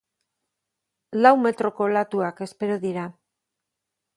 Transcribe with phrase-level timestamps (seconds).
[1.25, 3.05] Lau metroko olatuak espero dira.